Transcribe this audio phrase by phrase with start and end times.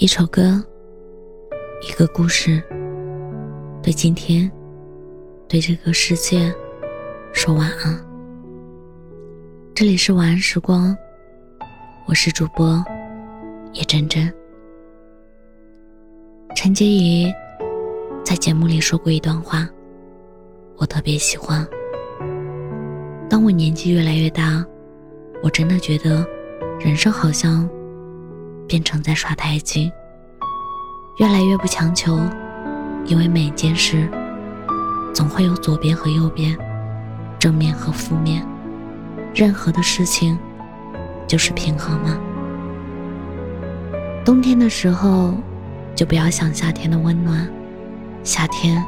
[0.00, 0.58] 一首歌，
[1.86, 2.62] 一个故事，
[3.82, 4.50] 对今天，
[5.46, 6.50] 对这个世界
[7.34, 8.02] 说晚安。
[9.74, 10.96] 这里是晚安时光，
[12.08, 12.82] 我是主播
[13.74, 14.32] 叶真真。
[16.56, 17.30] 陈洁仪
[18.24, 19.68] 在节目里说过一段话，
[20.78, 21.68] 我特别喜欢。
[23.28, 24.64] 当我年纪越来越大，
[25.42, 26.26] 我真的觉得
[26.78, 27.68] 人生好像……
[28.70, 29.90] 变成在耍太极，
[31.16, 32.20] 越来越不强求，
[33.04, 34.08] 因为每件事
[35.12, 36.56] 总会有左边和右边，
[37.36, 38.46] 正面和负面，
[39.34, 40.38] 任何的事情
[41.26, 42.16] 就是平衡吗。
[44.24, 45.34] 冬天的时候，
[45.96, 47.48] 就不要想夏天的温暖；
[48.22, 48.80] 夏天，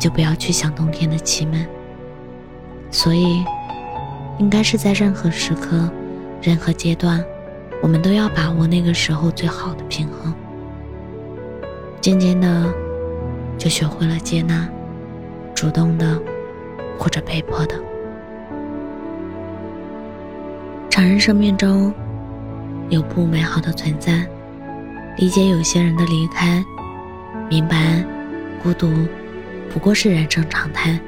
[0.00, 1.68] 就不要去想冬天的凄闷。
[2.90, 3.44] 所以，
[4.38, 5.90] 应该是在任何时刻、
[6.40, 7.22] 任何阶段。
[7.82, 10.34] 我们都要把握那个时候最好的平衡。
[12.00, 12.72] 渐渐的，
[13.56, 14.68] 就学会了接纳，
[15.54, 16.20] 主动的，
[16.98, 17.80] 或者被迫的。
[20.90, 21.92] 常人生命中
[22.88, 24.26] 有不美好的存在，
[25.16, 26.64] 理解有些人的离开，
[27.48, 28.04] 明白
[28.62, 28.92] 孤独
[29.72, 30.98] 不过是人生常态，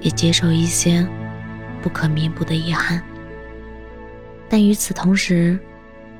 [0.00, 1.06] 也接受一些
[1.80, 3.02] 不可弥补的遗憾。
[4.48, 5.58] 但与此同时，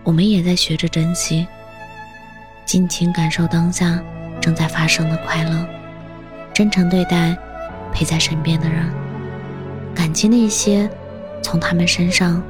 [0.04, 1.46] 我们也在学着珍惜，
[2.64, 4.00] 尽情感受当下
[4.40, 5.66] 正在发生的快乐，
[6.52, 7.36] 真诚对待
[7.92, 8.90] 陪在身边的人，
[9.94, 10.90] 感激那些
[11.40, 12.42] 从他们身上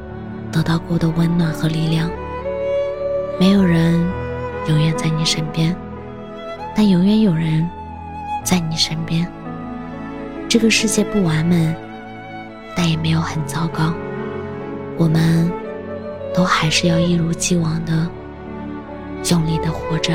[0.50, 2.10] 得到过的温暖和力量。
[3.38, 4.00] 没有人
[4.68, 5.76] 永远在你身边，
[6.74, 7.68] 但永远有人
[8.42, 9.30] 在你身边。
[10.48, 11.74] 这个世界不完美，
[12.74, 13.92] 但也没有很糟糕。
[14.96, 15.61] 我们。
[16.34, 18.08] 都还是要一如既往的
[19.30, 20.12] 用力的活着。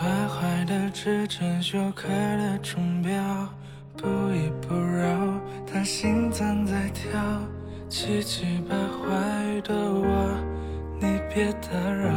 [0.00, 3.12] 徘徊的指针，修开的钟表，
[4.00, 5.38] 不依不饶。
[5.70, 7.20] 他心脏在跳，
[7.88, 10.34] 七七八坏的我，
[10.98, 12.10] 你别打扰。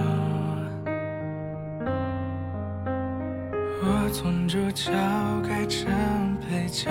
[3.83, 4.91] 我从主角
[5.47, 5.91] 改成
[6.39, 6.89] 配角，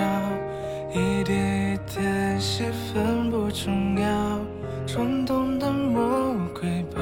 [0.93, 4.39] 一点一点戏份不重要。
[4.85, 7.01] 冲动的魔鬼把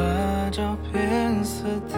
[0.52, 1.98] 照片撕掉，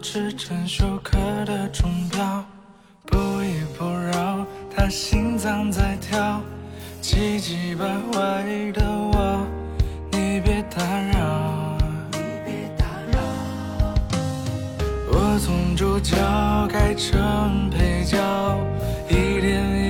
[0.00, 2.44] 指针休克的钟表，
[3.04, 6.40] 不依不饶，他心脏在跳，
[7.00, 9.46] 气急败坏的我，
[10.12, 11.76] 你别打扰，
[12.12, 13.18] 你别打扰。
[15.10, 16.16] 我从主角
[16.68, 18.16] 改成配角，
[19.08, 19.87] 一点一点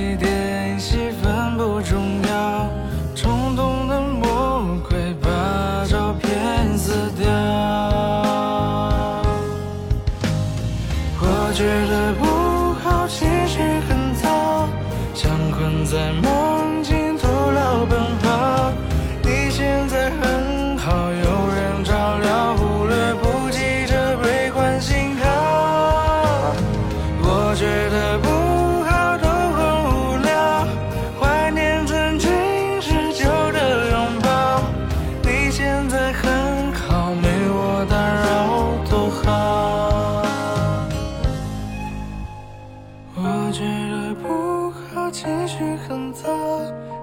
[45.11, 46.27] 情绪很糟，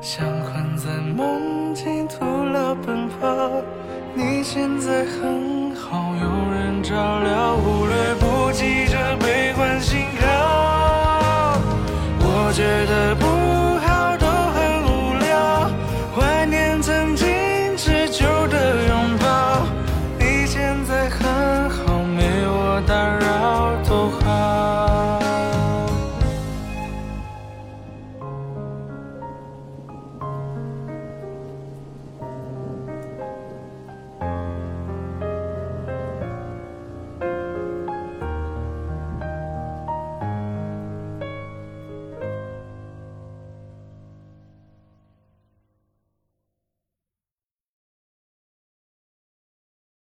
[0.01, 3.51] 像困在梦境，徒劳奔跑。
[4.15, 8.16] 你现在很好，有人照料，忽略。